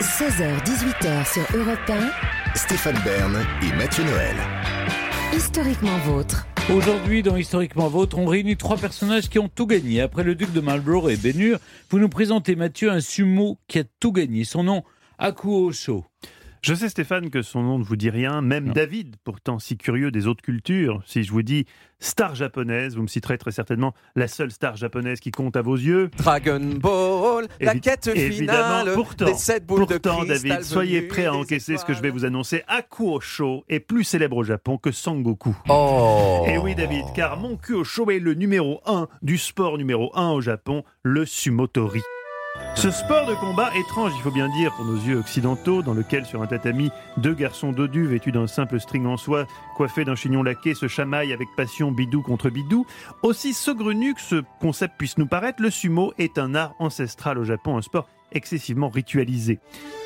[0.00, 2.56] 16h-18h sur Europe 1.
[2.56, 4.34] Stéphane Bern et Mathieu Noël.
[5.36, 6.46] Historiquement vôtre.
[6.74, 10.00] Aujourd'hui, dans Historiquement Vôtre, on réunit trois personnages qui ont tout gagné.
[10.00, 11.58] Après le duc de Marlborough et Bénur,
[11.90, 14.44] vous nous présentez, Mathieu, un sumo qui a tout gagné.
[14.44, 14.84] Son nom,
[15.18, 16.06] Akuo Sho.
[16.62, 20.10] Je sais Stéphane que son nom ne vous dit rien, même David, pourtant si curieux
[20.10, 21.02] des autres cultures.
[21.06, 21.64] Si je vous dis
[22.00, 25.76] star japonaise, vous me citerez très certainement la seule star japonaise qui compte à vos
[25.76, 26.10] yeux.
[26.18, 31.00] Dragon Ball, la quête évidemment, finale pourtant, des sept boules pourtant, de cristal David, soyez
[31.00, 32.62] prêt à encaisser ce que je vais vous annoncer.
[32.68, 35.56] Akuosho est plus célèbre au Japon que Sangoku.
[35.70, 40.32] Oh Et oui David, car mon Kyosho est le numéro 1 du sport numéro 1
[40.32, 42.02] au Japon, le sumotori.
[42.80, 46.24] Ce sport de combat étrange, il faut bien dire, pour nos yeux occidentaux, dans lequel
[46.24, 49.44] sur un tatami, deux garçons dodus vêtus d'un simple string en soie,
[49.76, 52.86] coiffés d'un chignon laqué, se chamaillent avec passion bidou contre bidou,
[53.22, 57.44] aussi saugrenu que ce concept puisse nous paraître, le sumo est un art ancestral au
[57.44, 59.58] Japon, un sport excessivement ritualisé.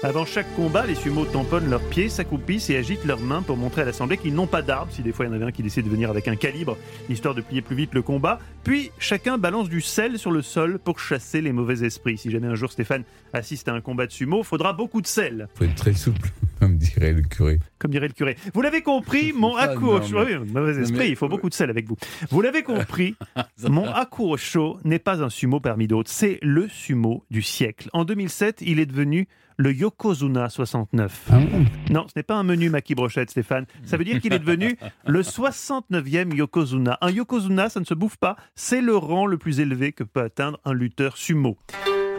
[0.02, 3.82] Avant chaque combat, les sumo tamponnent leurs pieds, s'accroupissent et agitent leurs mains pour montrer
[3.82, 5.62] à l'assemblée qu'ils n'ont pas d'arbre, si des fois il y en avait un qui
[5.62, 6.76] décide de venir avec un calibre,
[7.08, 8.38] histoire de plier plus vite le combat.
[8.64, 12.18] Puis chacun balance du sel sur le sol pour chasser les mauvais esprits.
[12.18, 15.48] Si jamais un jour Stéphane assiste à un combat de sumo, faudra beaucoup de sel,
[15.54, 16.30] faut être très souple,
[16.74, 17.58] comme dirait le curé.
[17.78, 18.36] comme dirait le curé.
[18.52, 21.86] Vous l'avez compris, mon mais- oui, mauvais esprit, mais- il faut beaucoup de sel avec
[21.88, 21.96] vous.
[22.30, 23.14] Vous l'avez compris,
[23.68, 23.86] mon
[24.84, 27.88] n'est pas un sumo parmi d'autres, c'est le sumo du siècle.
[27.92, 31.26] En 2007, il est devenu le Yokozuna 69.
[31.30, 31.64] Ah bon?
[31.88, 33.66] Non, ce n'est pas un menu Maki Brochette, Stéphane.
[33.84, 36.98] Ça veut dire qu'il est devenu le 69e Yokozuna.
[37.00, 40.22] Un Yokozuna, ça ne se bouffe pas, c'est le rang le plus élevé que peut
[40.22, 41.56] atteindre un lutteur sumo.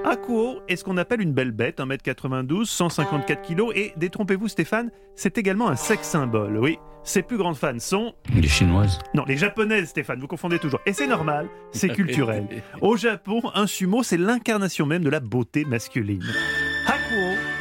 [0.06, 5.40] Akuo est ce qu'on appelle une belle bête, 1m92, 154 kg, et détrompez-vous Stéphane, c'est
[5.40, 6.78] également un sex symbole, oui.
[7.04, 8.14] Ses plus grandes fans sont...
[8.32, 9.00] Les chinoises.
[9.16, 10.80] Non, les japonaises Stéphane, vous confondez toujours.
[10.86, 12.48] Et c'est normal, c'est culturel.
[12.82, 16.24] Au Japon, un sumo, c'est l'incarnation même de la beauté masculine.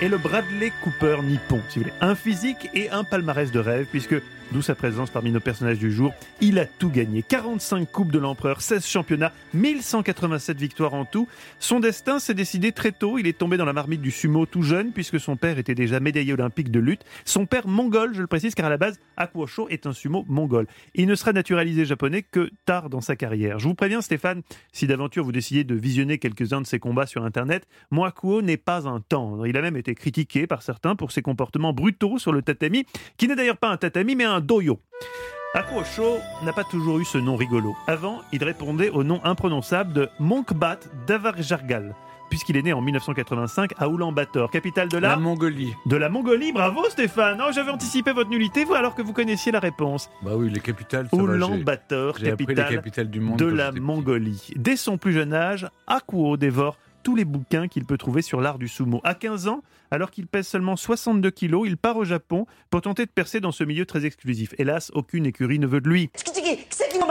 [0.04, 1.96] Est le Bradley Cooper nippon, si vous voulez.
[2.02, 4.16] Un physique et un palmarès de rêve, puisque,
[4.52, 7.22] d'où sa présence parmi nos personnages du jour, il a tout gagné.
[7.22, 11.26] 45 coupes de l'empereur, 16 championnats, 1187 victoires en tout.
[11.58, 13.16] Son destin s'est décidé très tôt.
[13.16, 16.00] Il est tombé dans la marmite du sumo tout jeune, puisque son père était déjà
[16.00, 17.06] médaillé olympique de lutte.
[17.24, 20.26] Son père mongol, je le précise, car à la base, Hakuo Sho est un sumo
[20.28, 20.66] mongol.
[20.94, 23.58] Il ne sera naturalisé japonais que tard dans sa carrière.
[23.58, 27.24] Je vous préviens, Stéphane, si d'aventure vous décidez de visionner quelques-uns de ses combats sur
[27.24, 29.46] Internet, Moakuo n'est pas un tendre.
[29.46, 32.84] Il a même été critiqué par certains pour ses comportements brutaux sur le tatami,
[33.16, 34.80] qui n'est d'ailleurs pas un tatami, mais un doyo.
[35.54, 37.76] Akuo Sho n'a pas toujours eu ce nom rigolo.
[37.86, 41.94] Avant, il répondait au nom imprononçable de Monkbat Davarjargal,
[42.28, 45.72] puisqu'il est né en 1985 à Ulaanbaatar, capitale de La la, Mongolie.
[45.86, 46.50] de la Mongolie.
[46.52, 50.10] Bravo Stéphane Oh, J'avais anticipé votre nullité, vous, alors que vous connaissiez la réponse.
[50.22, 53.38] Bah oui, les capitales, ça les capitale capitales du monde.
[53.38, 53.70] de la.
[53.70, 54.50] Mongolie.
[54.56, 58.58] Dès son plus jeune âge, Akuo dévore tous les bouquins qu'il peut trouver sur l'art
[58.58, 59.00] du sumo.
[59.04, 63.04] À 15 ans, alors qu'il pèse seulement 62 kilos, il part au Japon pour tenter
[63.04, 64.54] de percer dans ce milieu très exclusif.
[64.58, 66.10] Hélas, aucune écurie ne veut de lui.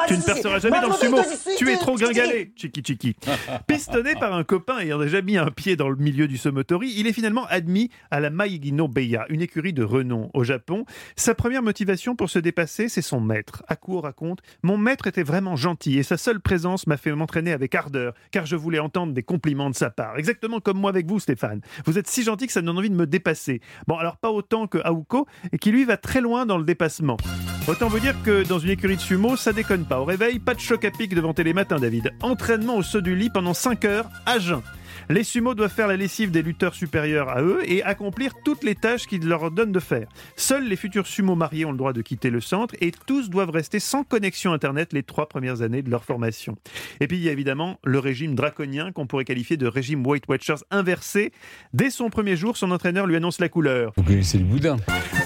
[0.08, 1.18] Tu ne perceras jamais dans le sumo.
[1.58, 3.16] Tu es trop gringalé, Chiki Chiki.
[3.68, 7.08] Pistonné par un copain ayant déjà mis un pied dans le milieu du Somotori, il
[7.08, 10.86] est finalement admis à la Maigino Beya, une écurie de renom au Japon.
[11.16, 13.64] Sa première motivation pour se dépasser, c'est son maître.
[13.68, 17.76] Akuo raconte Mon maître était vraiment gentil et sa seule présence m'a fait m'entraîner avec
[17.76, 20.18] ardeur, car je voulais entendre des compliments de sa part.
[20.18, 21.62] Exactement comme moi avec vous, Stéphane.
[21.86, 23.62] Vous êtes si gentil que ça me donne envie de me dépasser.
[23.88, 25.28] Bon, alors pas autant que Aouko,
[25.62, 27.18] qui lui va très loin dans le dépassement.
[27.66, 30.02] Autant vous dire que dans une écurie de sumo, ça déconne pas.
[30.02, 32.12] Au réveil, pas de choc à pic devant Télématin, David.
[32.22, 34.62] Entraînement au saut du lit pendant 5 heures, à jeun.
[35.10, 38.76] Les sumos doivent faire la lessive des lutteurs supérieurs à eux et accomplir toutes les
[38.76, 40.08] tâches qu'ils leur donnent de faire.
[40.36, 43.50] Seuls les futurs sumo mariés ont le droit de quitter le centre et tous doivent
[43.50, 46.58] rester sans connexion Internet les trois premières années de leur formation.
[47.00, 50.24] Et puis il y a évidemment le régime draconien qu'on pourrait qualifier de régime Weight
[50.28, 51.32] Watchers inversé.
[51.74, 53.94] Dès son premier jour, son entraîneur lui annonce la couleur.
[53.98, 54.78] Vous connaissez le boudin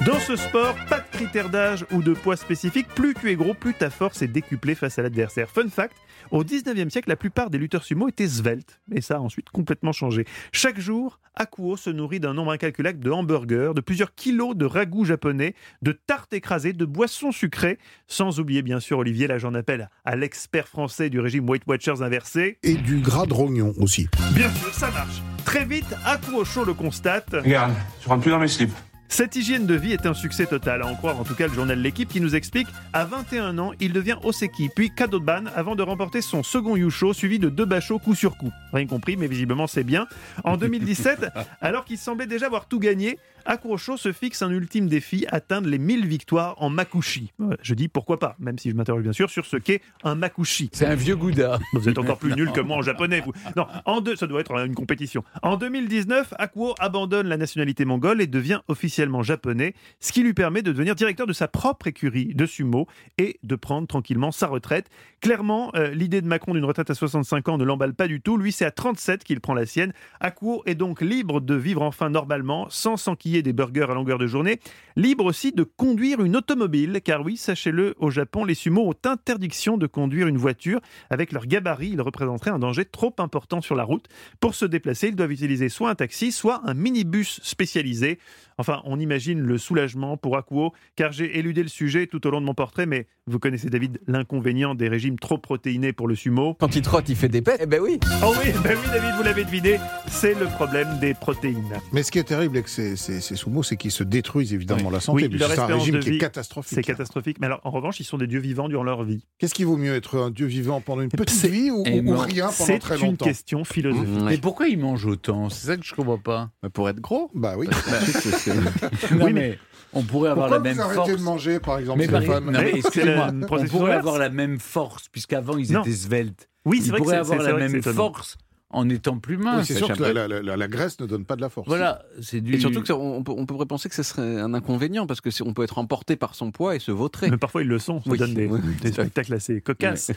[0.06, 2.88] Dans ce sport, pas de critères d'âge ou de poids spécifique.
[2.90, 5.50] Plus tu es gros, plus ta force est décuplée face à l'adversaire.
[5.50, 5.98] Fun fact,
[6.30, 8.80] au 19e siècle, la plupart des lutteurs sumo étaient sveltes.
[8.94, 10.26] Et ça a ensuite complètement changé.
[10.52, 15.06] Chaque jour, Akuo se nourrit d'un nombre incalculable de hamburgers, de plusieurs kilos de ragoûts
[15.06, 17.80] japonais, de tartes écrasées, de boissons sucrées.
[18.06, 22.04] Sans oublier, bien sûr, Olivier, là j'en appelle à l'expert français du régime Weight Watchers
[22.04, 22.60] inversé.
[22.62, 24.08] Et du gras de rognon aussi.
[24.36, 25.24] Bien sûr, ça marche.
[25.46, 27.34] Très vite, Akuo Show le constate.
[27.34, 28.87] Regarde, je rentre plus dans mes slips.
[29.10, 31.54] Cette hygiène de vie est un succès total, à en croire en tout cas le
[31.54, 35.84] journal L'équipe qui nous explique à 21 ans, il devient Oseki, puis Kadoban avant de
[35.84, 38.52] remporter son second Yusho suivi de deux Basho coup sur coup.
[38.74, 40.08] Rien compris, mais visiblement c'est bien.
[40.44, 41.28] En 2017,
[41.62, 45.78] alors qu'il semblait déjà avoir tout gagné, Akuosho se fixe un ultime défi, atteindre les
[45.78, 47.32] 1000 victoires en makushi.
[47.62, 50.70] Je dis pourquoi pas, même si je m'interroge bien sûr sur ce qu'est un makushi.
[50.74, 51.58] C'est un vieux gouda.
[51.72, 53.22] Vous êtes encore plus nul que moi en japonais.
[53.22, 53.32] Vous.
[53.56, 55.24] Non, en deux, ça doit être une compétition.
[55.44, 60.62] En 2019, Akuo abandonne la nationalité mongole et devient officiellement japonais, ce qui lui permet
[60.62, 62.86] de devenir directeur de sa propre écurie de sumo
[63.18, 64.90] et de prendre tranquillement sa retraite.
[65.22, 68.38] Clairement, euh, l'idée de Macron d'une retraite à 65 ans ne l'emballe pas du tout.
[68.38, 69.94] Lui, c'est à 37 qu'il prend la sienne.
[70.20, 74.28] Akuo est donc libre de vivre enfin normalement, sans s'enquiller des burgers à longueur de
[74.28, 74.60] journée.
[74.96, 79.78] Libre aussi de conduire une automobile, car oui, sachez-le, au Japon, les sumo ont interdiction
[79.78, 80.80] de conduire une voiture.
[81.10, 84.08] Avec leur gabarit, ils représenteraient un danger trop important sur la route.
[84.40, 88.20] Pour se déplacer, ils doivent utiliser soit un taxi, soit un minibus spécialisé.
[88.58, 92.42] Enfin, on imagine le soulagement pour Akuo, car j'ai éludé le sujet tout au long
[92.42, 96.56] de mon portrait, mais vous connaissez David l'inconvénient des régimes trop protéinés pour le sumo.
[96.60, 97.60] Quand il trotte, il fait des pets.
[97.62, 98.00] Eh ben oui.
[98.24, 101.80] Oh oui, ben oui David, vous l'avez deviné, c'est le problème des protéines.
[101.92, 104.90] Mais ce qui est terrible avec ces, ces, ces sumo, c'est qu'ils se détruisent évidemment
[104.90, 105.24] la santé.
[105.24, 106.74] Oui, puis leur c'est un régime de qui est vie, catastrophique.
[106.76, 109.26] C'est catastrophique, mais alors en revanche, ils sont des dieux vivants durant leur vie.
[109.38, 112.46] Qu'est-ce qui vaut mieux, être un dieu vivant pendant une petite C'est- vie ou, rien
[112.46, 114.24] pendant C'est très une longtemps question philosophique.
[114.26, 115.50] Mais pourquoi ils mangent autant?
[115.50, 116.50] C'est ça que je comprends pas.
[116.64, 117.30] Bah, Pour être gros.
[117.36, 117.68] Bah oui.
[119.12, 119.60] Non, Oui, mais
[119.94, 121.12] on pourrait avoir Pourquoi la même vous arrêtez force.
[121.18, 124.30] de manger, par exemple, Mais Stéphane non, mais excusez-moi, c'est une on pourrait avoir la
[124.30, 125.82] même force, puisqu'avant ils Non.
[125.82, 126.50] étaient sveltes.
[126.66, 127.96] Oui, Ils c'est vrai que pourraient c'est avoir c'est la que même c'est étonnant.
[127.96, 128.38] force
[128.70, 129.68] en étant plus Oui, mince.
[129.68, 131.68] c'est sûr que la, la- la- la graisse ne donne pas de la force.
[131.68, 132.56] Voilà, c'est du.
[132.56, 135.44] Et surtout que ça, on, pourrait penser que ce serait un inconvénient parce que c'est-
[135.44, 137.30] on peut être emporté par son poids et se vautrer.
[137.30, 138.60] Mais parfois ils le sont, ça Oui, donne des, oui,
[138.92, 140.12] spectacles assez cocasses.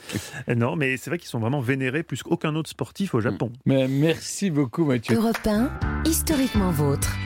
[0.56, 3.52] Non, mais c'est vrai qu'ils sont vraiment vénérés plus qu'aucun autre sportif au Japon.
[3.67, 5.17] Mais merci beaucoup, Mathieu.
[5.17, 5.70] Europe 1,
[6.05, 7.14] historiquement vôtre.